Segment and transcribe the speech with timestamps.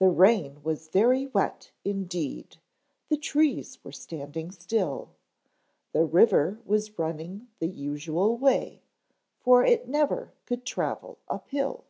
[0.00, 2.58] The rain was very wet indeed,
[3.08, 5.12] The trees were standing still;
[5.92, 8.82] The river was running the usual way,
[9.38, 11.84] For it never could travel up hill.